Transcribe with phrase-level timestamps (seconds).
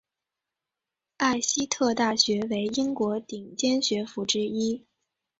[1.17, 4.83] 艾希特大学为英国顶尖学府之一。